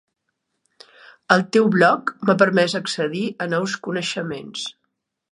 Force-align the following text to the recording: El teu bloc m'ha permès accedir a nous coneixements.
El 1.35 1.43
teu 1.57 1.67
bloc 1.75 2.09
m'ha 2.29 2.35
permès 2.43 2.75
accedir 2.79 3.25
a 3.45 3.47
nous 3.55 3.75
coneixements. 3.89 4.65